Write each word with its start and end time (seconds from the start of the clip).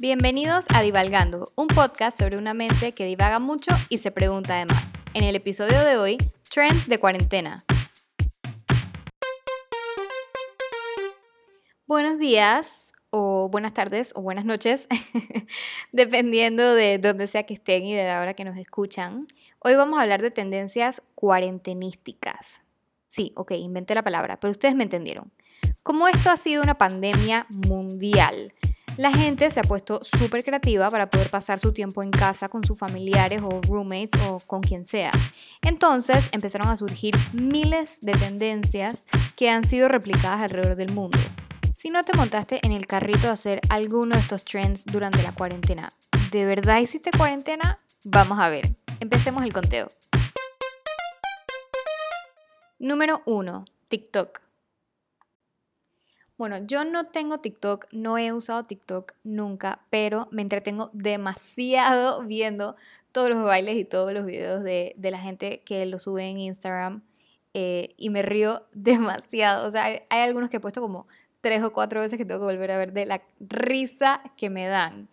Bienvenidos 0.00 0.66
a 0.72 0.82
Divalgando, 0.82 1.50
un 1.56 1.66
podcast 1.66 2.16
sobre 2.16 2.38
una 2.38 2.54
mente 2.54 2.92
que 2.92 3.04
divaga 3.04 3.40
mucho 3.40 3.72
y 3.88 3.98
se 3.98 4.12
pregunta 4.12 4.54
además. 4.54 4.92
En 5.12 5.24
el 5.24 5.34
episodio 5.34 5.82
de 5.82 5.96
hoy, 5.96 6.18
Trends 6.48 6.86
de 6.88 7.00
cuarentena. 7.00 7.64
Buenos 11.88 12.20
días, 12.20 12.92
o 13.10 13.48
buenas 13.48 13.74
tardes, 13.74 14.12
o 14.14 14.22
buenas 14.22 14.44
noches, 14.44 14.86
dependiendo 15.92 16.76
de 16.76 16.98
dónde 16.98 17.26
sea 17.26 17.42
que 17.42 17.54
estén 17.54 17.82
y 17.82 17.94
de 17.96 18.04
la 18.04 18.20
hora 18.20 18.34
que 18.34 18.44
nos 18.44 18.56
escuchan. 18.56 19.26
Hoy 19.58 19.74
vamos 19.74 19.98
a 19.98 20.02
hablar 20.02 20.22
de 20.22 20.30
tendencias 20.30 21.02
cuarentenísticas. 21.16 22.62
Sí, 23.08 23.32
ok, 23.34 23.50
inventé 23.50 23.96
la 23.96 24.04
palabra, 24.04 24.38
pero 24.38 24.52
ustedes 24.52 24.76
me 24.76 24.84
entendieron. 24.84 25.32
Como 25.82 26.06
esto 26.06 26.30
ha 26.30 26.36
sido 26.36 26.62
una 26.62 26.78
pandemia 26.78 27.46
mundial, 27.48 28.52
la 28.98 29.12
gente 29.12 29.48
se 29.48 29.60
ha 29.60 29.62
puesto 29.62 30.00
súper 30.02 30.44
creativa 30.44 30.90
para 30.90 31.08
poder 31.08 31.30
pasar 31.30 31.60
su 31.60 31.72
tiempo 31.72 32.02
en 32.02 32.10
casa 32.10 32.48
con 32.48 32.64
sus 32.64 32.76
familiares 32.76 33.42
o 33.44 33.60
roommates 33.60 34.20
o 34.28 34.40
con 34.40 34.60
quien 34.60 34.84
sea. 34.86 35.12
Entonces 35.62 36.28
empezaron 36.32 36.66
a 36.66 36.76
surgir 36.76 37.14
miles 37.32 38.00
de 38.00 38.12
tendencias 38.12 39.06
que 39.36 39.50
han 39.50 39.64
sido 39.64 39.88
replicadas 39.88 40.40
alrededor 40.40 40.74
del 40.74 40.92
mundo. 40.92 41.16
Si 41.70 41.90
no 41.90 42.02
te 42.02 42.16
montaste 42.16 42.58
en 42.66 42.72
el 42.72 42.88
carrito 42.88 43.28
de 43.28 43.28
hacer 43.28 43.60
alguno 43.68 44.16
de 44.16 44.20
estos 44.20 44.44
trends 44.44 44.84
durante 44.84 45.22
la 45.22 45.32
cuarentena, 45.32 45.92
¿de 46.32 46.44
verdad 46.44 46.80
hiciste 46.80 47.12
cuarentena? 47.16 47.78
Vamos 48.02 48.40
a 48.40 48.48
ver. 48.48 48.74
Empecemos 48.98 49.44
el 49.44 49.52
conteo. 49.52 49.86
Número 52.80 53.22
1. 53.26 53.64
TikTok. 53.86 54.47
Bueno, 56.38 56.58
yo 56.64 56.84
no 56.84 57.06
tengo 57.06 57.38
TikTok, 57.38 57.86
no 57.90 58.16
he 58.16 58.32
usado 58.32 58.62
TikTok 58.62 59.12
nunca, 59.24 59.80
pero 59.90 60.28
me 60.30 60.42
entretengo 60.42 60.88
demasiado 60.92 62.22
viendo 62.26 62.76
todos 63.10 63.28
los 63.28 63.42
bailes 63.42 63.76
y 63.76 63.84
todos 63.84 64.12
los 64.12 64.24
videos 64.24 64.62
de, 64.62 64.94
la 64.98 65.18
gente 65.18 65.62
que 65.64 65.84
lo 65.84 65.98
sube 65.98 66.28
en 66.28 66.38
Instagram 66.38 67.02
eh, 67.54 67.92
y 67.96 68.10
me 68.10 68.22
río 68.22 68.62
demasiado. 68.72 69.66
O 69.66 69.70
sea, 69.70 69.86
hay, 69.86 70.00
hay, 70.10 70.20
algunos 70.20 70.48
que 70.48 70.58
he 70.58 70.60
puesto 70.60 70.80
como 70.80 71.08
tres 71.40 71.64
o 71.64 71.72
cuatro 71.72 72.00
veces 72.00 72.18
que 72.18 72.24
tengo 72.24 72.38
que 72.38 72.46
volver 72.46 72.70
a 72.70 72.78
ver 72.78 72.92
de 72.92 73.04
la 73.04 73.20
risa 73.40 74.22
que 74.36 74.48
me 74.48 74.68
dan. 74.68 75.08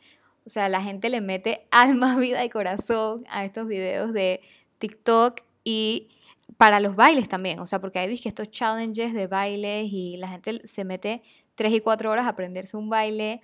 O 0.45 0.49
sea, 0.49 0.69
la 0.69 0.81
gente 0.81 1.09
le 1.09 1.21
mete 1.21 1.65
alma, 1.71 2.17
vida 2.17 2.45
y 2.45 2.49
corazón 2.49 3.25
a 3.29 3.45
estos 3.45 3.67
videos 3.67 4.13
de 4.13 4.41
TikTok 4.77 5.41
y 5.63 6.14
para 6.57 6.79
los 6.79 6.95
bailes 6.95 7.27
también, 7.27 7.59
o 7.59 7.65
sea, 7.65 7.79
porque 7.79 7.99
hay 7.99 8.21
estos 8.23 8.49
challenges 8.49 9.13
de 9.13 9.27
bailes 9.27 9.87
y 9.91 10.17
la 10.17 10.29
gente 10.29 10.61
se 10.65 10.83
mete 10.83 11.21
tres 11.55 11.73
y 11.73 11.81
cuatro 11.81 12.11
horas 12.11 12.25
a 12.25 12.29
aprenderse 12.29 12.77
un 12.77 12.89
baile. 12.89 13.41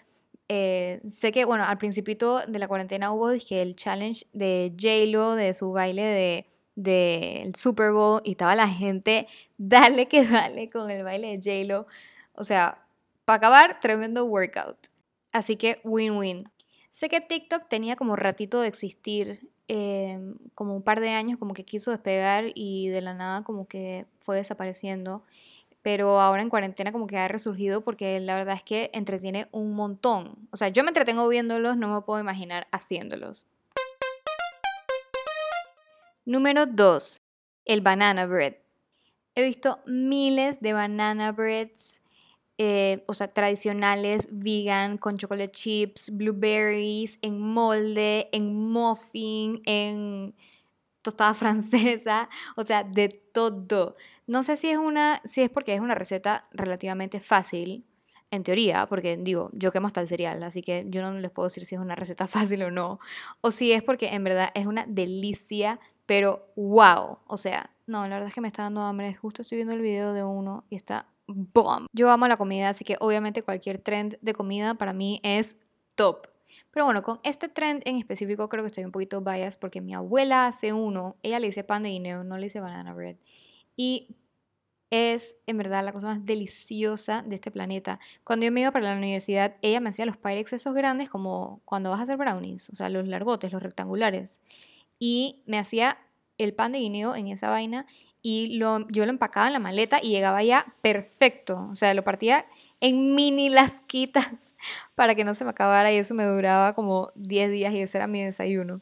Eh, 0.47 1.01
sé 1.09 1.31
que, 1.31 1.45
bueno, 1.45 1.63
al 1.65 1.77
principito 1.77 2.41
de 2.45 2.59
la 2.59 2.67
cuarentena 2.67 3.11
hubo 3.11 3.29
dije, 3.29 3.61
el 3.61 3.75
challenge 3.75 4.25
de 4.33 4.73
J-Lo, 4.79 5.35
de 5.35 5.53
su 5.53 5.71
baile 5.71 6.03
de 6.03 6.47
del 6.75 7.55
Super 7.55 7.91
Bowl 7.91 8.21
y 8.23 8.31
estaba 8.31 8.55
la 8.55 8.67
gente, 8.67 9.27
dale 9.57 10.07
que 10.07 10.25
dale 10.25 10.69
con 10.69 10.89
el 10.89 11.03
baile 11.03 11.37
de 11.37 11.63
J-Lo. 11.65 11.87
O 12.33 12.43
sea, 12.43 12.85
para 13.25 13.37
acabar, 13.37 13.79
tremendo 13.79 14.25
workout. 14.25 14.77
Así 15.31 15.55
que 15.55 15.79
win-win. 15.83 16.45
Sé 16.89 17.07
que 17.07 17.21
TikTok 17.21 17.67
tenía 17.69 17.95
como 17.95 18.15
ratito 18.15 18.61
de 18.61 18.67
existir 18.67 19.50
Em, 19.67 20.35
como 20.55 20.75
un 20.75 20.81
par 20.81 20.99
de 20.99 21.09
años 21.09 21.39
como 21.39 21.53
que 21.53 21.63
quiso 21.63 21.91
despegar 21.91 22.45
y 22.55 22.89
de 22.89 23.01
la 23.01 23.13
nada 23.13 23.43
como 23.43 23.67
que 23.67 24.05
fue 24.19 24.37
desapareciendo. 24.37 25.23
Pero 25.81 26.19
ahora 26.19 26.41
en 26.41 26.49
cuarentena 26.49 26.91
como 26.91 27.07
que 27.07 27.17
ha 27.17 27.27
resurgido 27.27 27.81
porque 27.81 28.19
la 28.19 28.35
verdad 28.35 28.55
es 28.55 28.63
que 28.63 28.91
entretiene 28.93 29.47
un 29.51 29.73
montón. 29.73 30.47
O 30.51 30.57
sea, 30.57 30.69
yo 30.69 30.83
me 30.83 30.89
entretengo 30.89 31.27
viéndolos, 31.27 31.77
no 31.77 31.93
me 31.93 32.01
puedo 32.01 32.19
imaginar 32.19 32.67
haciéndolos. 32.71 33.47
Número 36.25 36.65
2. 36.67 37.21
El 37.65 37.81
banana 37.81 38.25
bread. 38.25 38.55
He 39.33 39.43
visto 39.43 39.79
miles 39.85 40.59
de 40.59 40.73
banana 40.73 41.31
breads 41.31 42.00
eh, 42.63 43.03
o 43.07 43.15
sea, 43.15 43.27
tradicionales, 43.27 44.29
vegan, 44.31 44.99
con 44.99 45.17
chocolate 45.17 45.49
chips, 45.49 46.11
blueberries, 46.15 47.17
en 47.23 47.39
molde, 47.39 48.29
en 48.31 48.55
muffin, 48.55 49.63
en 49.65 50.35
tostada 51.01 51.33
francesa, 51.43 52.29
o 52.55 52.61
sea, 52.61 52.83
de 52.83 53.09
todo. 53.09 53.95
No 54.27 54.43
sé 54.43 54.57
si 54.57 54.69
es 54.69 54.77
una, 54.77 55.21
si 55.23 55.41
es 55.41 55.49
porque 55.49 55.73
es 55.73 55.81
una 55.81 55.95
receta 55.95 56.43
relativamente 56.51 57.19
fácil, 57.19 57.83
en 58.29 58.43
teoría, 58.43 58.85
porque 58.85 59.17
digo, 59.17 59.49
yo 59.53 59.71
quemo 59.71 59.87
hasta 59.87 60.01
el 60.01 60.07
cereal, 60.07 60.43
así 60.43 60.61
que 60.61 60.85
yo 60.87 61.01
no 61.01 61.13
les 61.13 61.31
puedo 61.31 61.47
decir 61.47 61.65
si 61.65 61.73
es 61.73 61.81
una 61.81 61.95
receta 61.95 62.27
fácil 62.37 62.61
o 62.61 62.69
no, 62.69 62.99
o 63.41 63.49
si 63.49 63.71
es 63.71 63.81
porque 63.81 64.09
en 64.09 64.23
verdad 64.23 64.51
es 64.53 64.67
una 64.67 64.85
delicia, 64.87 65.79
pero 66.05 66.53
wow, 66.55 67.17
o 67.25 67.37
sea, 67.37 67.71
no, 67.87 68.03
la 68.03 68.17
verdad 68.17 68.27
es 68.27 68.35
que 68.35 68.41
me 68.41 68.49
está 68.49 68.61
dando 68.61 68.81
hambre, 68.81 69.15
justo 69.15 69.41
estoy 69.41 69.55
viendo 69.55 69.73
el 69.73 69.81
video 69.81 70.13
de 70.13 70.23
uno 70.23 70.63
y 70.69 70.75
está 70.75 71.07
bomb. 71.35 71.87
Yo 71.93 72.09
amo 72.09 72.27
la 72.27 72.37
comida, 72.37 72.69
así 72.69 72.83
que 72.83 72.97
obviamente 72.99 73.43
cualquier 73.43 73.81
trend 73.81 74.17
de 74.21 74.33
comida 74.33 74.75
para 74.75 74.93
mí 74.93 75.19
es 75.23 75.57
top. 75.95 76.27
Pero 76.71 76.85
bueno, 76.85 77.01
con 77.01 77.19
este 77.23 77.49
trend 77.49 77.81
en 77.85 77.97
específico 77.97 78.49
creo 78.49 78.63
que 78.63 78.67
estoy 78.67 78.85
un 78.85 78.91
poquito 78.91 79.21
biased 79.21 79.59
porque 79.59 79.81
mi 79.81 79.93
abuela 79.93 80.47
hace 80.47 80.73
uno, 80.73 81.17
ella 81.23 81.39
le 81.39 81.47
dice 81.47 81.63
pan 81.63 81.83
de 81.83 81.89
guineo, 81.89 82.23
no 82.23 82.37
le 82.37 82.43
dice 82.43 82.59
banana 82.59 82.93
bread. 82.93 83.17
Y 83.75 84.15
es 84.91 85.37
en 85.47 85.57
verdad 85.57 85.83
la 85.83 85.93
cosa 85.93 86.07
más 86.07 86.25
deliciosa 86.25 87.23
de 87.23 87.35
este 87.35 87.49
planeta. 87.49 87.99
Cuando 88.23 88.45
yo 88.45 88.51
me 88.51 88.61
iba 88.61 88.71
para 88.71 88.91
la 88.91 88.97
universidad, 88.97 89.55
ella 89.61 89.79
me 89.79 89.89
hacía 89.89 90.05
los 90.05 90.17
pyrex 90.17 90.53
esos 90.53 90.73
grandes 90.73 91.09
como 91.09 91.61
cuando 91.65 91.89
vas 91.89 92.01
a 92.01 92.03
hacer 92.03 92.17
brownies, 92.17 92.69
o 92.69 92.75
sea, 92.75 92.89
los 92.89 93.07
largotes, 93.07 93.53
los 93.53 93.63
rectangulares. 93.63 94.41
Y 94.99 95.41
me 95.45 95.57
hacía 95.57 95.97
el 96.37 96.53
pan 96.53 96.73
de 96.73 96.79
guineo 96.79 97.15
en 97.15 97.27
esa 97.27 97.49
vaina 97.49 97.85
y 98.21 98.57
lo, 98.57 98.87
yo 98.89 99.05
lo 99.05 99.11
empacaba 99.11 99.47
en 99.47 99.53
la 99.53 99.59
maleta 99.59 99.99
y 100.01 100.09
llegaba 100.09 100.43
ya 100.43 100.65
perfecto. 100.81 101.67
O 101.71 101.75
sea, 101.75 101.93
lo 101.93 102.03
partía 102.03 102.45
en 102.79 103.15
mini 103.15 103.49
lasquitas 103.49 104.53
para 104.95 105.15
que 105.15 105.23
no 105.23 105.33
se 105.33 105.43
me 105.43 105.51
acabara 105.51 105.91
y 105.91 105.97
eso 105.97 106.13
me 106.13 106.25
duraba 106.25 106.73
como 106.73 107.11
10 107.15 107.51
días 107.51 107.73
y 107.73 107.81
ese 107.81 107.97
era 107.97 108.07
mi 108.07 108.23
desayuno. 108.23 108.81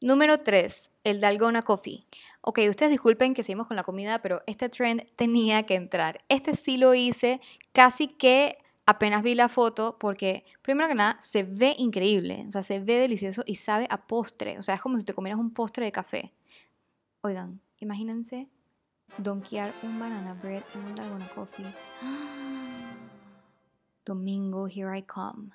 Número 0.00 0.38
3, 0.38 0.90
el 1.02 1.20
Dalgona 1.20 1.62
Coffee. 1.62 2.06
Ok, 2.40 2.60
ustedes 2.68 2.92
disculpen 2.92 3.34
que 3.34 3.42
seguimos 3.42 3.66
con 3.66 3.76
la 3.76 3.82
comida, 3.82 4.22
pero 4.22 4.40
este 4.46 4.68
trend 4.68 5.04
tenía 5.16 5.64
que 5.64 5.74
entrar. 5.74 6.22
Este 6.28 6.54
sí 6.54 6.76
lo 6.76 6.94
hice 6.94 7.40
casi 7.72 8.06
que 8.06 8.58
apenas 8.88 9.22
vi 9.22 9.34
la 9.34 9.50
foto 9.50 9.98
porque, 9.98 10.46
primero 10.62 10.88
que 10.88 10.94
nada, 10.94 11.18
se 11.20 11.42
ve 11.42 11.74
increíble, 11.76 12.46
o 12.48 12.52
sea, 12.52 12.62
se 12.62 12.80
ve 12.80 12.94
delicioso 12.94 13.42
y 13.44 13.56
sabe 13.56 13.86
a 13.90 14.06
postre, 14.06 14.58
o 14.58 14.62
sea, 14.62 14.76
es 14.76 14.80
como 14.80 14.96
si 14.96 15.04
te 15.04 15.12
comieras 15.12 15.38
un 15.38 15.52
postre 15.52 15.84
de 15.84 15.92
café. 15.92 16.32
Oigan, 17.20 17.60
imagínense 17.80 18.48
donkear 19.18 19.74
un 19.82 20.00
banana 20.00 20.32
bread 20.32 20.62
en 20.74 20.84
un 20.86 20.94
Dalgona 20.94 21.28
coffee. 21.34 21.66
Domingo, 24.06 24.66
here 24.66 24.96
I 24.96 25.02
come. 25.02 25.50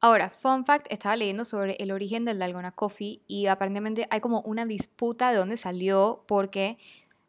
Ahora, 0.00 0.30
fun 0.30 0.64
fact, 0.64 0.86
estaba 0.90 1.16
leyendo 1.16 1.44
sobre 1.44 1.74
el 1.74 1.92
origen 1.92 2.24
del 2.24 2.38
Dalgona 2.38 2.72
Coffee 2.72 3.20
y 3.28 3.46
aparentemente 3.46 4.08
hay 4.10 4.20
como 4.20 4.40
una 4.40 4.64
disputa 4.64 5.30
de 5.30 5.36
dónde 5.36 5.58
salió 5.58 6.24
porque 6.26 6.78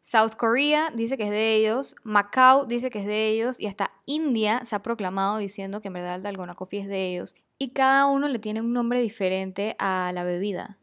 South 0.04 0.32
Korea 0.36 0.90
dice 0.90 1.16
que 1.16 1.24
es 1.24 1.30
de 1.30 1.56
ellos, 1.56 1.96
Macao 2.02 2.66
dice 2.66 2.90
que 2.90 2.98
es 2.98 3.06
de 3.06 3.28
ellos 3.28 3.58
y 3.58 3.68
hasta 3.68 3.90
India 4.04 4.62
se 4.62 4.76
ha 4.76 4.82
proclamado 4.82 5.38
diciendo 5.38 5.80
que 5.80 5.88
en 5.88 5.94
verdad 5.94 6.16
el 6.16 6.22
Dalgona 6.22 6.54
Coffee 6.54 6.80
es 6.80 6.88
de 6.88 7.10
ellos. 7.10 7.34
Y 7.56 7.70
cada 7.70 8.04
uno 8.04 8.28
le 8.28 8.38
tiene 8.38 8.60
un 8.60 8.74
nombre 8.74 9.00
diferente 9.00 9.76
a 9.78 10.12
la 10.12 10.22
bebida. 10.22 10.76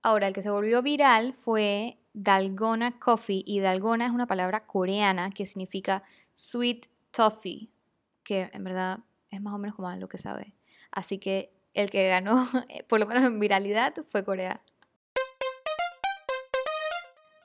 Ahora, 0.00 0.28
el 0.28 0.32
que 0.32 0.42
se 0.42 0.50
volvió 0.50 0.80
viral 0.80 1.32
fue 1.32 1.98
Dalgona 2.12 3.00
Coffee 3.00 3.42
y 3.44 3.58
Dalgona 3.58 4.06
es 4.06 4.12
una 4.12 4.28
palabra 4.28 4.62
coreana 4.62 5.30
que 5.30 5.44
significa 5.44 6.04
sweet 6.32 6.86
toffee, 7.10 7.68
que 8.22 8.48
en 8.52 8.62
verdad 8.62 9.00
es 9.28 9.42
más 9.42 9.54
o 9.54 9.58
menos 9.58 9.74
como 9.74 9.90
lo 9.96 10.08
que 10.08 10.18
sabe. 10.18 10.54
Así 10.92 11.18
que 11.18 11.52
el 11.74 11.90
que 11.90 12.06
ganó, 12.06 12.46
por 12.88 13.00
lo 13.00 13.08
menos 13.08 13.24
en 13.24 13.40
viralidad, 13.40 13.92
fue 14.08 14.24
Corea. 14.24 14.62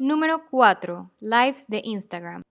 Número 0.01 0.47
4. 0.49 1.11
Lives 1.19 1.67
de 1.67 1.79
Instagram. 1.85 2.41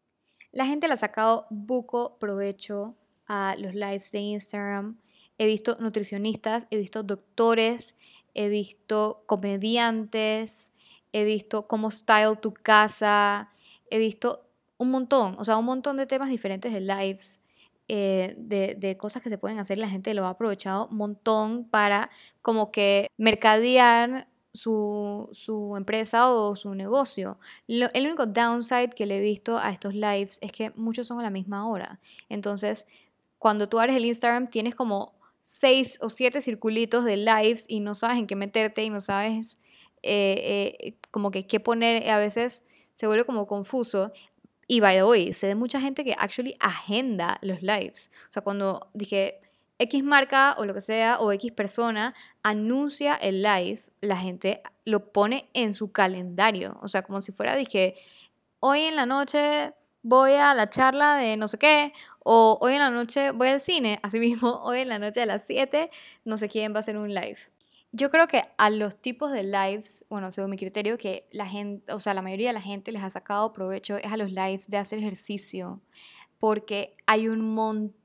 La 0.52 0.66
gente 0.66 0.86
le 0.86 0.94
ha 0.94 0.96
sacado 0.96 1.48
buco 1.50 2.16
provecho 2.20 2.94
a 3.26 3.56
los 3.58 3.74
lives 3.74 4.12
de 4.12 4.20
Instagram. 4.20 5.00
He 5.36 5.46
visto 5.46 5.76
nutricionistas, 5.80 6.68
he 6.70 6.76
visto 6.76 7.02
doctores, 7.02 7.96
he 8.34 8.48
visto 8.48 9.24
comediantes, 9.26 10.70
he 11.12 11.24
visto 11.24 11.66
cómo 11.66 11.90
style 11.90 12.36
tu 12.40 12.54
casa, 12.54 13.50
he 13.90 13.98
visto 13.98 14.46
un 14.78 14.92
montón, 14.92 15.34
o 15.36 15.44
sea, 15.44 15.56
un 15.56 15.64
montón 15.64 15.96
de 15.96 16.06
temas 16.06 16.28
diferentes 16.28 16.72
de 16.72 16.80
lives. 16.80 17.42
Eh, 17.88 18.36
de, 18.38 18.76
de, 18.78 18.96
cosas 18.96 19.22
que 19.22 19.28
se 19.28 19.38
pueden 19.38 19.58
hacer, 19.58 19.76
la 19.76 19.88
gente 19.88 20.14
lo 20.14 20.24
ha 20.26 20.30
aprovechado 20.30 20.86
un 20.86 20.98
montón 20.98 21.64
para 21.64 22.10
como 22.42 22.70
que 22.70 23.08
mercadear 23.16 24.29
su, 24.52 25.74
empresa 25.76 26.30
o 26.30 26.56
su 26.56 26.74
negocio. 26.74 27.38
el 27.68 28.06
único 28.06 28.26
downside 28.26 28.90
que 28.90 29.06
le 29.06 29.18
he 29.18 29.20
visto 29.20 29.58
a 29.58 29.70
estos 29.70 29.94
lives 29.94 30.38
es 30.40 30.52
que 30.52 30.72
muchos 30.76 31.06
son 31.06 31.20
a 31.20 31.22
la 31.22 31.30
misma 31.30 31.68
hora. 31.68 32.00
Entonces, 32.28 32.86
cuando 33.38 33.68
tú 33.68 33.78
abres 33.78 33.96
el 33.96 34.04
Instagram 34.04 34.50
tienes 34.50 34.74
como 34.74 35.14
seis 35.40 35.98
o 36.02 36.10
siete 36.10 36.40
circulitos 36.40 37.04
de 37.04 37.16
lives 37.16 37.66
y 37.68 37.80
no 37.80 37.94
sabes 37.94 38.18
en 38.18 38.26
qué 38.26 38.36
meterte 38.36 38.84
y 38.84 38.90
no 38.90 39.00
sabes 39.00 39.56
eh, 40.02 40.76
eh, 40.82 40.94
como 41.10 41.30
que 41.30 41.46
qué 41.46 41.60
poner, 41.60 42.08
a 42.10 42.18
veces 42.18 42.64
se 42.94 43.06
vuelve 43.06 43.24
como 43.24 43.46
confuso. 43.46 44.12
Y 44.66 44.80
by 44.80 44.96
the 44.96 45.04
way, 45.04 45.32
sé 45.32 45.48
de 45.48 45.54
mucha 45.54 45.80
gente 45.80 46.04
que 46.04 46.14
actually 46.18 46.54
agenda 46.60 47.38
los 47.42 47.62
lives. 47.62 48.10
O 48.28 48.32
sea, 48.32 48.42
cuando 48.42 48.88
dije 48.94 49.40
X 49.80 50.04
marca 50.04 50.54
o 50.58 50.66
lo 50.66 50.74
que 50.74 50.82
sea, 50.82 51.18
o 51.20 51.32
X 51.32 51.52
persona 51.52 52.14
anuncia 52.42 53.14
el 53.14 53.42
live, 53.42 53.80
la 54.02 54.18
gente 54.18 54.62
lo 54.84 55.10
pone 55.10 55.48
en 55.54 55.72
su 55.72 55.90
calendario. 55.90 56.78
O 56.82 56.88
sea, 56.88 57.00
como 57.02 57.22
si 57.22 57.32
fuera, 57.32 57.56
dije, 57.56 57.94
hoy 58.60 58.82
en 58.82 58.94
la 58.94 59.06
noche 59.06 59.72
voy 60.02 60.32
a 60.32 60.52
la 60.52 60.68
charla 60.68 61.16
de 61.16 61.38
no 61.38 61.48
sé 61.48 61.56
qué, 61.56 61.94
o 62.22 62.58
hoy 62.60 62.74
en 62.74 62.80
la 62.80 62.90
noche 62.90 63.30
voy 63.30 63.48
al 63.48 63.60
cine, 63.60 63.98
así 64.02 64.20
mismo, 64.20 64.62
hoy 64.64 64.80
en 64.80 64.90
la 64.90 64.98
noche 64.98 65.22
a 65.22 65.26
las 65.26 65.46
7, 65.46 65.90
no 66.26 66.36
sé 66.36 66.50
quién 66.50 66.74
va 66.74 66.76
a 66.76 66.80
hacer 66.80 66.98
un 66.98 67.14
live. 67.14 67.38
Yo 67.92 68.10
creo 68.10 68.28
que 68.28 68.44
a 68.58 68.68
los 68.68 69.00
tipos 69.00 69.32
de 69.32 69.44
lives, 69.44 70.04
bueno, 70.10 70.30
según 70.30 70.50
mi 70.50 70.58
criterio, 70.58 70.98
que 70.98 71.26
la 71.32 71.46
gente, 71.46 71.90
o 71.92 72.00
sea, 72.00 72.12
la 72.12 72.22
mayoría 72.22 72.50
de 72.50 72.54
la 72.54 72.60
gente 72.60 72.92
les 72.92 73.02
ha 73.02 73.10
sacado 73.10 73.54
provecho 73.54 73.96
es 73.96 74.12
a 74.12 74.18
los 74.18 74.30
lives 74.30 74.68
de 74.68 74.76
hacer 74.76 74.98
ejercicio, 74.98 75.80
porque 76.38 76.96
hay 77.06 77.28
un 77.28 77.54
montón 77.54 77.99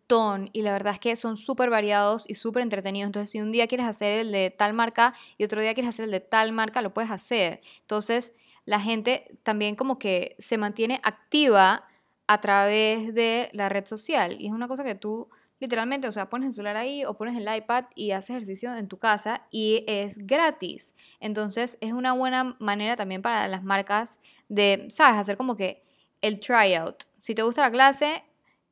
y 0.53 0.61
la 0.61 0.71
verdad 0.71 0.93
es 0.93 0.99
que 0.99 1.15
son 1.15 1.35
súper 1.35 1.71
variados 1.71 2.25
y 2.27 2.35
súper 2.35 2.61
entretenidos. 2.61 3.07
Entonces, 3.07 3.31
si 3.31 3.41
un 3.41 3.51
día 3.51 3.65
quieres 3.67 3.87
hacer 3.87 4.11
el 4.11 4.31
de 4.31 4.51
tal 4.51 4.73
marca 4.73 5.15
y 5.37 5.43
otro 5.43 5.61
día 5.61 5.73
quieres 5.73 5.89
hacer 5.89 6.05
el 6.05 6.11
de 6.11 6.19
tal 6.19 6.51
marca, 6.51 6.81
lo 6.83 6.93
puedes 6.93 7.09
hacer. 7.09 7.61
Entonces, 7.81 8.33
la 8.65 8.79
gente 8.79 9.25
también 9.43 9.75
como 9.75 9.97
que 9.97 10.35
se 10.37 10.57
mantiene 10.57 10.99
activa 11.03 11.87
a 12.27 12.41
través 12.41 13.15
de 13.15 13.49
la 13.53 13.69
red 13.69 13.85
social 13.85 14.37
y 14.39 14.47
es 14.47 14.51
una 14.51 14.67
cosa 14.67 14.83
que 14.83 14.95
tú 14.95 15.29
literalmente, 15.59 16.07
o 16.07 16.11
sea, 16.11 16.29
pones 16.29 16.49
el 16.49 16.53
celular 16.53 16.77
ahí 16.77 17.05
o 17.05 17.15
pones 17.15 17.35
el 17.35 17.47
iPad 17.55 17.85
y 17.95 18.11
haces 18.11 18.31
ejercicio 18.31 18.75
en 18.75 18.87
tu 18.87 18.97
casa 18.97 19.47
y 19.49 19.83
es 19.87 20.17
gratis. 20.19 20.93
Entonces 21.19 21.77
es 21.81 21.93
una 21.93 22.13
buena 22.13 22.55
manera 22.59 22.95
también 22.95 23.21
para 23.21 23.47
las 23.47 23.63
marcas 23.63 24.19
de, 24.49 24.85
¿sabes? 24.89 25.19
Hacer 25.19 25.37
como 25.37 25.55
que 25.55 25.83
el 26.21 26.39
tryout. 26.39 27.05
Si 27.21 27.33
te 27.33 27.41
gusta 27.41 27.61
la 27.61 27.71
clase, 27.71 28.23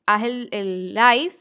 haz 0.06 0.24
el, 0.24 0.50
el 0.52 0.94
live 0.94 1.36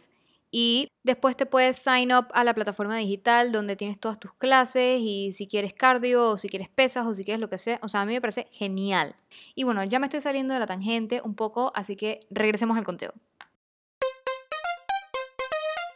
y 0.54 0.88
después 1.02 1.34
te 1.34 1.46
puedes 1.46 1.78
sign 1.78 2.12
up 2.12 2.26
a 2.34 2.44
la 2.44 2.52
plataforma 2.52 2.98
digital 2.98 3.52
donde 3.52 3.74
tienes 3.74 3.98
todas 3.98 4.20
tus 4.20 4.34
clases 4.34 5.00
y 5.00 5.32
si 5.32 5.46
quieres 5.48 5.72
cardio 5.72 6.28
o 6.28 6.36
si 6.36 6.50
quieres 6.50 6.68
pesas 6.68 7.06
o 7.06 7.14
si 7.14 7.24
quieres 7.24 7.40
lo 7.40 7.48
que 7.48 7.56
sea. 7.56 7.80
O 7.82 7.88
sea, 7.88 8.02
a 8.02 8.04
mí 8.04 8.12
me 8.12 8.20
parece 8.20 8.48
genial. 8.52 9.16
Y 9.54 9.64
bueno, 9.64 9.82
ya 9.84 9.98
me 9.98 10.06
estoy 10.06 10.20
saliendo 10.20 10.52
de 10.52 10.60
la 10.60 10.66
tangente 10.66 11.22
un 11.24 11.34
poco, 11.34 11.72
así 11.74 11.96
que 11.96 12.20
regresemos 12.28 12.76
al 12.76 12.84
conteo. 12.84 13.14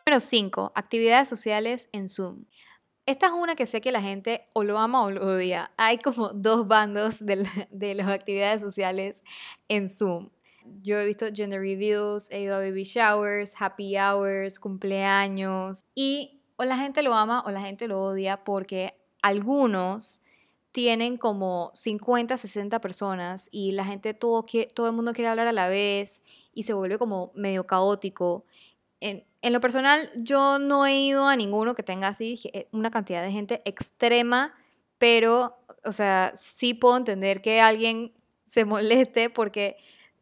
Número 0.06 0.20
5. 0.20 0.72
Actividades 0.74 1.28
sociales 1.28 1.90
en 1.92 2.08
Zoom. 2.08 2.46
Esta 3.04 3.26
es 3.26 3.32
una 3.32 3.56
que 3.56 3.66
sé 3.66 3.82
que 3.82 3.92
la 3.92 4.00
gente 4.00 4.48
o 4.54 4.64
lo 4.64 4.78
ama 4.78 5.04
o 5.04 5.10
lo 5.10 5.22
odia. 5.22 5.70
Hay 5.76 5.98
como 5.98 6.30
dos 6.30 6.66
bandos 6.66 7.24
de, 7.24 7.46
de 7.70 7.94
las 7.94 8.08
actividades 8.08 8.62
sociales 8.62 9.22
en 9.68 9.90
Zoom 9.90 10.30
yo 10.82 10.98
he 10.98 11.06
visto 11.06 11.26
gender 11.34 11.60
reviews, 11.60 12.30
he 12.30 12.42
ido 12.42 12.56
a 12.56 12.58
baby 12.58 12.84
showers, 12.84 13.54
happy 13.60 13.96
hours, 13.96 14.58
cumpleaños 14.58 15.84
y 15.94 16.38
o 16.56 16.64
la 16.64 16.76
gente 16.76 17.02
lo 17.02 17.14
ama 17.14 17.42
o 17.46 17.50
la 17.50 17.60
gente 17.60 17.88
lo 17.88 18.02
odia 18.02 18.44
porque 18.44 18.94
algunos 19.22 20.22
tienen 20.72 21.16
como 21.16 21.70
50, 21.74 22.36
60 22.36 22.80
personas 22.80 23.48
y 23.50 23.72
la 23.72 23.84
gente 23.84 24.12
todo, 24.12 24.44
todo 24.74 24.86
el 24.86 24.92
mundo 24.92 25.14
quiere 25.14 25.28
hablar 25.28 25.46
a 25.46 25.52
la 25.52 25.68
vez 25.68 26.22
y 26.52 26.64
se 26.64 26.74
vuelve 26.74 26.98
como 26.98 27.32
medio 27.34 27.66
caótico. 27.66 28.44
En, 29.00 29.24
en 29.40 29.52
lo 29.54 29.60
personal, 29.60 30.10
yo 30.16 30.58
no 30.58 30.84
he 30.84 31.00
ido 31.00 31.28
a 31.28 31.36
ninguno 31.36 31.74
que 31.74 31.82
tenga 31.82 32.08
así 32.08 32.38
eh, 32.52 32.68
una 32.72 32.90
cantidad 32.90 33.22
de 33.22 33.32
gente 33.32 33.62
extrema, 33.64 34.54
pero, 34.98 35.56
o 35.84 35.92
sea, 35.92 36.32
sí 36.36 36.74
puedo 36.74 36.96
entender 36.96 37.40
que 37.40 37.60
alguien 37.60 38.12
se 38.42 38.64
moleste 38.64 39.30
porque 39.30 39.76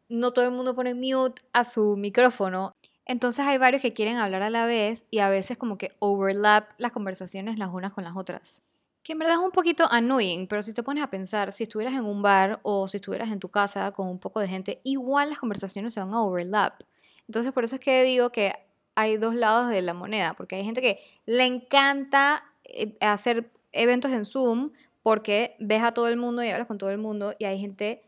no 0.09 0.31
todo 0.31 0.45
el 0.45 0.51
mundo 0.51 0.75
pone 0.75 0.93
mute 0.93 1.41
a 1.53 1.63
su 1.63 1.95
micrófono. 1.97 2.73
Entonces 3.05 3.45
hay 3.45 3.57
varios 3.57 3.81
que 3.81 3.91
quieren 3.91 4.17
hablar 4.17 4.41
a 4.41 4.49
la 4.49 4.65
vez 4.65 5.05
y 5.11 5.19
a 5.19 5.29
veces 5.29 5.57
como 5.57 5.77
que 5.77 5.91
overlap 5.99 6.69
las 6.77 6.91
conversaciones 6.91 7.59
las 7.59 7.69
unas 7.69 7.93
con 7.93 8.03
las 8.03 8.15
otras. 8.15 8.67
Que 9.03 9.13
en 9.13 9.19
verdad 9.19 9.35
es 9.35 9.41
un 9.41 9.51
poquito 9.51 9.87
annoying, 9.91 10.47
pero 10.47 10.63
si 10.63 10.73
te 10.73 10.81
pones 10.81 11.03
a 11.03 11.09
pensar, 11.11 11.51
si 11.51 11.63
estuvieras 11.63 11.93
en 11.93 12.05
un 12.05 12.23
bar 12.23 12.59
o 12.63 12.87
si 12.87 12.97
estuvieras 12.97 13.31
en 13.31 13.39
tu 13.39 13.49
casa 13.49 13.91
con 13.91 14.07
un 14.07 14.17
poco 14.17 14.39
de 14.39 14.47
gente, 14.47 14.79
igual 14.83 15.29
las 15.29 15.37
conversaciones 15.37 15.93
se 15.93 15.99
van 15.99 16.13
a 16.13 16.23
overlap. 16.23 16.81
Entonces 17.27 17.51
por 17.51 17.63
eso 17.63 17.75
es 17.75 17.81
que 17.81 18.03
digo 18.03 18.31
que 18.31 18.53
hay 18.95 19.17
dos 19.17 19.35
lados 19.35 19.69
de 19.69 19.81
la 19.81 19.93
moneda, 19.93 20.33
porque 20.33 20.55
hay 20.55 20.63
gente 20.63 20.81
que 20.81 20.99
le 21.25 21.45
encanta 21.45 22.43
eh, 22.63 22.95
hacer 23.01 23.51
eventos 23.71 24.11
en 24.11 24.25
Zoom 24.25 24.71
porque 25.03 25.55
ves 25.59 25.83
a 25.83 25.91
todo 25.91 26.07
el 26.07 26.17
mundo 26.17 26.43
y 26.43 26.49
hablas 26.49 26.67
con 26.67 26.79
todo 26.79 26.89
el 26.89 26.97
mundo 26.97 27.35
y 27.37 27.45
hay 27.45 27.59
gente 27.59 28.01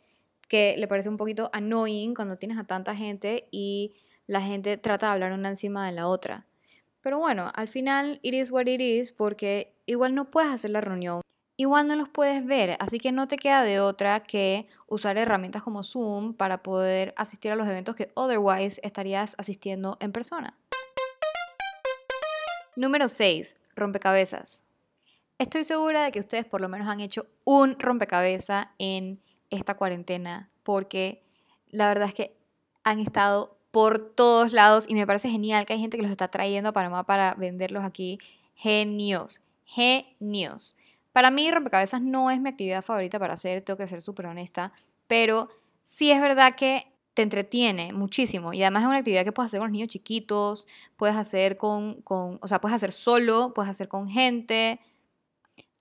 que 0.47 0.75
le 0.77 0.88
parece 0.88 1.09
un 1.09 1.17
poquito 1.17 1.49
annoying 1.53 2.13
cuando 2.13 2.38
tienes 2.38 2.57
a 2.57 2.63
tanta 2.63 2.95
gente 2.95 3.47
y 3.51 3.94
la 4.25 4.41
gente 4.41 4.77
trata 4.77 5.07
de 5.07 5.13
hablar 5.13 5.31
una 5.33 5.49
encima 5.49 5.85
de 5.85 5.94
la 5.94 6.07
otra. 6.07 6.45
Pero 7.01 7.19
bueno, 7.19 7.51
al 7.55 7.67
final 7.67 8.19
it 8.21 8.33
is 8.33 8.51
what 8.51 8.67
it 8.67 8.81
is 8.81 9.11
porque 9.11 9.73
igual 9.85 10.13
no 10.13 10.29
puedes 10.29 10.51
hacer 10.51 10.71
la 10.71 10.81
reunión, 10.81 11.21
igual 11.55 11.88
no 11.88 11.95
los 11.95 12.09
puedes 12.09 12.45
ver, 12.45 12.75
así 12.79 12.99
que 12.99 13.11
no 13.11 13.27
te 13.27 13.38
queda 13.38 13.63
de 13.63 13.79
otra 13.79 14.21
que 14.21 14.67
usar 14.88 15.17
herramientas 15.17 15.63
como 15.63 15.83
Zoom 15.83 16.33
para 16.33 16.63
poder 16.63 17.13
asistir 17.15 17.51
a 17.51 17.55
los 17.55 17.67
eventos 17.67 17.95
que 17.95 18.11
otherwise 18.13 18.81
estarías 18.83 19.35
asistiendo 19.38 19.97
en 20.01 20.11
persona. 20.11 20.57
Número 22.75 23.07
6. 23.07 23.55
Rompecabezas. 23.75 24.63
Estoy 25.39 25.63
segura 25.63 26.03
de 26.03 26.11
que 26.11 26.19
ustedes 26.19 26.45
por 26.45 26.61
lo 26.61 26.69
menos 26.69 26.88
han 26.88 26.99
hecho 26.99 27.25
un 27.44 27.79
rompecabezas 27.79 28.67
en 28.77 29.19
esta 29.49 29.75
cuarentena 29.75 30.49
porque 30.63 31.23
la 31.69 31.88
verdad 31.88 32.07
es 32.07 32.13
que 32.13 32.38
han 32.83 32.99
estado 32.99 33.57
por 33.71 33.99
todos 33.99 34.53
lados 34.53 34.85
y 34.88 34.95
me 34.95 35.05
parece 35.05 35.29
genial 35.29 35.65
que 35.65 35.73
hay 35.73 35.79
gente 35.79 35.97
que 35.97 36.03
los 36.03 36.11
está 36.11 36.29
trayendo 36.29 36.69
a 36.69 36.73
Panamá 36.73 37.05
para 37.05 37.35
venderlos 37.35 37.83
aquí. 37.83 38.17
Genios, 38.55 39.41
genios. 39.65 40.75
Para 41.11 41.31
mí 41.31 41.49
rompecabezas 41.51 42.01
no 42.01 42.31
es 42.31 42.39
mi 42.39 42.49
actividad 42.49 42.83
favorita 42.83 43.19
para 43.19 43.33
hacer, 43.33 43.61
tengo 43.61 43.77
que 43.77 43.87
ser 43.87 44.01
súper 44.01 44.27
honesta, 44.27 44.71
pero 45.07 45.49
sí 45.81 46.11
es 46.11 46.21
verdad 46.21 46.56
que 46.56 46.92
te 47.13 47.23
entretiene 47.23 47.94
muchísimo 47.94 48.54
y 48.54 48.61
además 48.61 48.83
es 48.83 48.89
una 48.89 48.97
actividad 48.99 49.23
que 49.23 49.31
puedes 49.31 49.49
hacer 49.49 49.59
con 49.59 49.69
los 49.69 49.73
niños 49.73 49.89
chiquitos, 49.89 50.68
puedes 50.95 51.16
hacer 51.16 51.57
con, 51.57 52.01
con, 52.04 52.37
o 52.42 52.47
sea, 52.47 52.61
puedes 52.61 52.75
hacer 52.75 52.92
solo, 52.92 53.54
puedes 53.56 53.71
hacer 53.71 53.87
con 53.87 54.07
gente. 54.07 54.80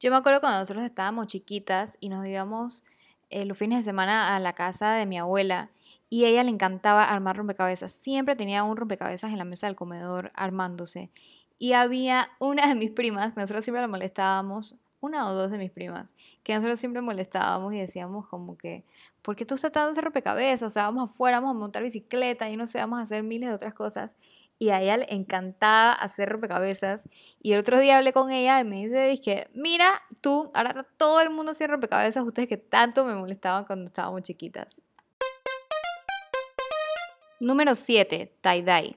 Yo 0.01 0.11
me 0.11 0.17
acuerdo 0.17 0.41
cuando 0.41 0.61
nosotros 0.61 0.85
estábamos 0.85 1.27
chiquitas 1.27 1.99
y 2.01 2.09
nos 2.09 2.27
íbamos 2.27 2.85
eh, 3.31 3.45
los 3.45 3.59
fines 3.59 3.79
de 3.79 3.85
semana 3.85 4.37
a 4.37 4.41
la 4.41 4.53
casa 4.53 4.93
de 4.93 5.07
mi 5.07 5.19
abuela 5.19 5.71
y 6.09 6.25
ella 6.25 6.45
le 6.45 6.51
encantaba 6.51 7.05
armar 7.05 7.37
rompecabezas. 7.37 7.93
Siempre 7.93 8.37
tenía 8.37 8.63
un 8.63 8.77
rompecabezas 8.77 9.33
en 9.33 9.39
la 9.39 9.45
mesa 9.45 9.67
del 9.67 9.77
comedor 9.77 10.31
armándose. 10.35 11.11
Y 11.59 11.73
había 11.73 12.29
una 12.39 12.69
de 12.69 12.75
mis 12.75 12.91
primas, 12.91 13.33
que 13.33 13.41
nosotros 13.41 13.65
siempre 13.65 13.81
la 13.81 13.89
molestábamos, 13.89 14.77
una 15.01 15.29
o 15.29 15.35
dos 15.35 15.51
de 15.51 15.59
mis 15.59 15.71
primas, 15.71 16.13
que 16.43 16.55
nosotros 16.55 16.79
siempre 16.79 17.03
molestábamos 17.03 17.73
y 17.73 17.79
decíamos 17.79 18.27
como 18.27 18.57
que, 18.57 18.85
¿por 19.23 19.37
qué 19.37 19.47
tú 19.47 19.55
estás 19.55 19.73
dando 19.73 19.91
ese 19.91 20.01
rompecabezas? 20.01 20.71
O 20.71 20.71
sea, 20.71 20.85
vamos 20.85 21.11
afuera, 21.11 21.41
vamos 21.41 21.57
a 21.57 21.59
montar 21.59 21.83
bicicleta 21.83 22.49
y 22.51 22.57
no 22.57 22.67
sé, 22.67 22.79
vamos 22.79 22.99
a 22.99 23.03
hacer 23.03 23.23
miles 23.23 23.49
de 23.49 23.55
otras 23.55 23.75
cosas 23.75 24.17
y 24.59 24.71
a 24.71 24.81
ella 24.81 24.97
le 24.99 25.07
encantaba 25.15 25.93
hacer 25.93 26.29
rompecabezas. 26.29 27.09
Y 27.43 27.53
el 27.53 27.61
otro 27.61 27.79
día 27.79 27.99
hablé 27.99 28.13
con 28.13 28.31
ella 28.31 28.61
y 28.61 28.65
me 28.65 28.77
dice, 28.77 29.07
dije, 29.07 29.49
mira, 29.53 30.03
tú, 30.21 30.51
ahora 30.55 30.87
todo 30.97 31.21
el 31.21 31.31
mundo 31.31 31.53
hace 31.53 31.67
rompecabezas, 31.67 32.25
ustedes 32.25 32.49
que 32.49 32.57
tanto 32.57 33.05
me 33.05 33.15
molestaban 33.15 33.65
cuando 33.65 33.85
estábamos 33.85 34.23
chiquitas. 34.23 34.77
Número 37.39 37.75
7, 37.75 38.33
tie-dye. 38.41 38.97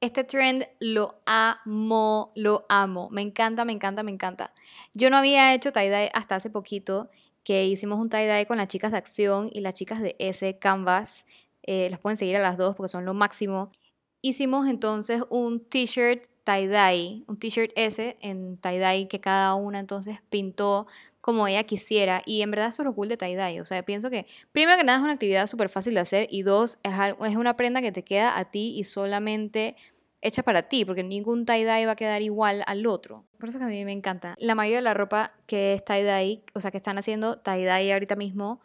Este 0.00 0.22
trend 0.22 0.64
lo 0.78 1.20
amo, 1.26 2.32
lo 2.36 2.64
amo. 2.68 3.08
Me 3.10 3.22
encanta, 3.22 3.64
me 3.64 3.72
encanta, 3.72 4.04
me 4.04 4.12
encanta. 4.12 4.52
Yo 4.94 5.10
no 5.10 5.16
había 5.16 5.52
hecho 5.52 5.72
tie-dye 5.72 6.10
hasta 6.14 6.36
hace 6.36 6.50
poquito, 6.50 7.10
que 7.42 7.66
hicimos 7.66 7.98
un 7.98 8.08
tie-dye 8.08 8.46
con 8.46 8.58
las 8.58 8.68
chicas 8.68 8.92
de 8.92 8.98
Acción 8.98 9.50
y 9.52 9.60
las 9.60 9.74
chicas 9.74 10.00
de 10.00 10.14
S 10.20 10.58
Canvas. 10.60 11.26
Eh, 11.64 11.88
las 11.90 11.98
pueden 11.98 12.16
seguir 12.16 12.36
a 12.36 12.40
las 12.40 12.56
dos 12.56 12.76
porque 12.76 12.88
son 12.88 13.04
lo 13.04 13.14
máximo. 13.14 13.72
Hicimos 14.20 14.66
entonces 14.66 15.22
un 15.30 15.60
t-shirt 15.60 16.26
tie-dye, 16.44 17.24
un 17.28 17.38
t-shirt 17.38 17.70
S 17.76 18.16
en 18.20 18.58
tie-dye 18.58 19.06
que 19.06 19.20
cada 19.20 19.54
una 19.54 19.78
entonces 19.78 20.18
pintó 20.28 20.86
como 21.20 21.46
ella 21.46 21.62
quisiera 21.64 22.22
y 22.24 22.42
en 22.42 22.50
verdad 22.50 22.68
eso 22.68 22.82
es 22.82 22.86
lo 22.86 22.94
cool 22.94 23.08
de 23.08 23.18
tie-dye, 23.18 23.60
o 23.60 23.64
sea, 23.66 23.84
pienso 23.84 24.08
que 24.10 24.26
primero 24.50 24.76
que 24.78 24.84
nada 24.84 24.98
es 24.98 25.04
una 25.04 25.12
actividad 25.12 25.46
súper 25.46 25.68
fácil 25.68 25.94
de 25.94 26.00
hacer 26.00 26.26
y 26.30 26.42
dos, 26.42 26.78
es 26.82 27.36
una 27.36 27.56
prenda 27.56 27.80
que 27.82 27.92
te 27.92 28.02
queda 28.02 28.38
a 28.38 28.50
ti 28.50 28.74
y 28.78 28.84
solamente 28.84 29.76
hecha 30.20 30.42
para 30.42 30.62
ti, 30.62 30.84
porque 30.84 31.04
ningún 31.04 31.44
tie-dye 31.46 31.86
va 31.86 31.92
a 31.92 31.96
quedar 31.96 32.22
igual 32.22 32.64
al 32.66 32.86
otro. 32.86 33.24
Por 33.38 33.50
eso 33.50 33.58
que 33.58 33.66
a 33.66 33.68
mí 33.68 33.84
me 33.84 33.92
encanta. 33.92 34.34
La 34.38 34.56
mayoría 34.56 34.78
de 34.78 34.82
la 34.82 34.94
ropa 34.94 35.34
que 35.46 35.74
es 35.74 35.84
tie-dye, 35.84 36.42
o 36.54 36.60
sea, 36.60 36.72
que 36.72 36.78
están 36.78 36.98
haciendo 36.98 37.40
tie-dye 37.40 37.92
ahorita 37.92 38.16
mismo, 38.16 38.60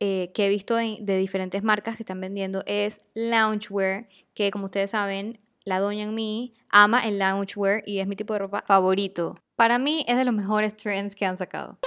eh, 0.00 0.30
que 0.34 0.46
he 0.46 0.48
visto 0.48 0.76
de 0.76 1.16
diferentes 1.16 1.62
marcas 1.62 1.96
que 1.96 2.02
están 2.02 2.20
vendiendo 2.20 2.62
es 2.66 3.00
loungewear, 3.14 4.08
que 4.34 4.50
como 4.50 4.66
ustedes 4.66 4.90
saben, 4.90 5.40
la 5.64 5.80
doña 5.80 6.04
en 6.04 6.14
mí, 6.14 6.54
ama 6.68 7.06
el 7.06 7.18
loungewear 7.18 7.82
y 7.86 7.98
es 7.98 8.06
mi 8.06 8.16
tipo 8.16 8.32
de 8.32 8.40
ropa 8.40 8.64
favorito. 8.66 9.36
Para 9.56 9.78
mí 9.78 10.04
es 10.06 10.16
de 10.16 10.24
los 10.24 10.34
mejores 10.34 10.76
trends 10.76 11.14
que 11.14 11.26
han 11.26 11.36
sacado. 11.36 11.78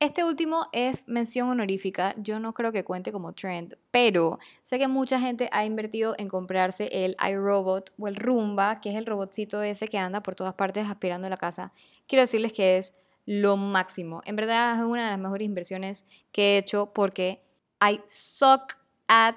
Este 0.00 0.22
último 0.22 0.68
es 0.72 1.08
mención 1.08 1.48
honorífica, 1.48 2.14
yo 2.18 2.38
no 2.38 2.54
creo 2.54 2.70
que 2.70 2.84
cuente 2.84 3.10
como 3.10 3.32
trend, 3.32 3.76
pero 3.90 4.38
sé 4.62 4.78
que 4.78 4.86
mucha 4.86 5.18
gente 5.18 5.48
ha 5.50 5.64
invertido 5.64 6.14
en 6.18 6.28
comprarse 6.28 6.88
el 6.92 7.16
iRobot 7.28 7.92
o 7.98 8.06
el 8.06 8.14
Roomba, 8.14 8.80
que 8.80 8.90
es 8.90 8.94
el 8.94 9.06
robotcito 9.06 9.60
ese 9.60 9.88
que 9.88 9.98
anda 9.98 10.22
por 10.22 10.36
todas 10.36 10.54
partes 10.54 10.86
aspirando 10.88 11.28
la 11.28 11.36
casa. 11.36 11.72
Quiero 12.06 12.22
decirles 12.22 12.52
que 12.52 12.76
es 12.76 12.94
lo 13.28 13.58
máximo. 13.58 14.22
En 14.24 14.36
verdad 14.36 14.74
es 14.74 14.80
una 14.82 15.04
de 15.04 15.10
las 15.10 15.18
mejores 15.18 15.44
inversiones 15.44 16.06
que 16.32 16.54
he 16.54 16.58
hecho 16.58 16.94
porque 16.94 17.42
I 17.78 18.00
suck 18.06 18.78
at 19.06 19.36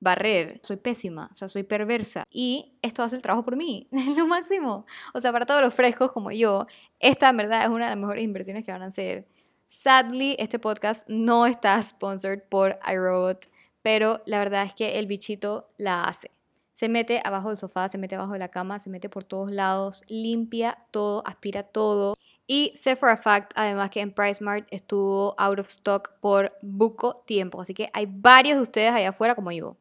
barrer. 0.00 0.60
Soy 0.64 0.76
pésima, 0.78 1.30
o 1.30 1.34
sea, 1.36 1.46
soy 1.46 1.62
perversa. 1.62 2.24
Y 2.28 2.72
esto 2.82 3.04
hace 3.04 3.14
el 3.14 3.22
trabajo 3.22 3.44
por 3.44 3.54
mí. 3.54 3.86
Lo 4.16 4.26
máximo. 4.26 4.84
O 5.14 5.20
sea, 5.20 5.30
para 5.30 5.46
todos 5.46 5.62
los 5.62 5.72
frescos 5.72 6.10
como 6.10 6.32
yo, 6.32 6.66
esta 6.98 7.28
en 7.28 7.36
verdad 7.36 7.62
es 7.62 7.68
una 7.68 7.84
de 7.84 7.90
las 7.90 8.00
mejores 8.00 8.24
inversiones 8.24 8.64
que 8.64 8.72
van 8.72 8.82
a 8.82 8.86
hacer. 8.86 9.28
Sadly, 9.68 10.34
este 10.40 10.58
podcast 10.58 11.08
no 11.08 11.46
está 11.46 11.80
sponsored 11.80 12.42
por 12.48 12.80
iRobot, 12.92 13.48
pero 13.80 14.22
la 14.26 14.40
verdad 14.40 14.64
es 14.64 14.74
que 14.74 14.98
el 14.98 15.06
bichito 15.06 15.70
la 15.76 16.02
hace. 16.02 16.32
Se 16.72 16.88
mete 16.88 17.20
abajo 17.22 17.48
del 17.48 17.58
sofá, 17.58 17.88
se 17.88 17.98
mete 17.98 18.16
abajo 18.16 18.32
de 18.32 18.40
la 18.40 18.48
cama, 18.48 18.80
se 18.80 18.90
mete 18.90 19.08
por 19.08 19.22
todos 19.22 19.52
lados, 19.52 20.02
limpia 20.08 20.78
todo, 20.90 21.22
aspira 21.26 21.62
todo. 21.62 22.16
Y 22.52 22.72
sé 22.74 22.96
for 22.96 23.10
a 23.10 23.16
fact, 23.16 23.52
además, 23.54 23.90
que 23.90 24.00
en 24.00 24.10
PriceMart 24.10 24.66
estuvo 24.72 25.36
out 25.38 25.60
of 25.60 25.68
stock 25.68 26.14
por 26.18 26.52
buco 26.62 27.22
tiempo. 27.24 27.60
Así 27.60 27.74
que 27.74 27.88
hay 27.92 28.08
varios 28.10 28.56
de 28.56 28.62
ustedes 28.62 28.92
allá 28.92 29.10
afuera 29.10 29.36
como 29.36 29.52
yo. 29.52 29.76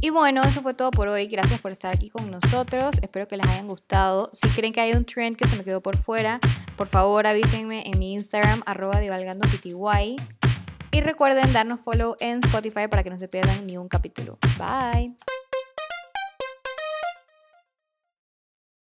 Y 0.00 0.10
bueno, 0.10 0.44
eso 0.44 0.62
fue 0.62 0.74
todo 0.74 0.92
por 0.92 1.08
hoy. 1.08 1.26
Gracias 1.26 1.60
por 1.60 1.72
estar 1.72 1.92
aquí 1.92 2.08
con 2.08 2.30
nosotros. 2.30 2.94
Espero 3.02 3.26
que 3.26 3.36
les 3.36 3.48
hayan 3.48 3.66
gustado. 3.66 4.30
Si 4.32 4.48
creen 4.50 4.72
que 4.72 4.80
hay 4.80 4.92
un 4.92 5.04
trend 5.04 5.36
que 5.36 5.48
se 5.48 5.56
me 5.56 5.64
quedó 5.64 5.80
por 5.80 5.96
fuera, 5.96 6.38
por 6.76 6.86
favor 6.86 7.26
avísenme 7.26 7.82
en 7.84 7.98
mi 7.98 8.12
Instagram, 8.12 8.62
arroba. 8.64 9.00
Y 9.02 11.00
recuerden 11.00 11.52
darnos 11.52 11.80
follow 11.80 12.14
en 12.20 12.38
Spotify 12.44 12.86
para 12.88 13.02
que 13.02 13.10
no 13.10 13.18
se 13.18 13.26
pierdan 13.26 13.66
ni 13.66 13.76
un 13.76 13.88
capítulo. 13.88 14.38
Bye. 14.56 15.16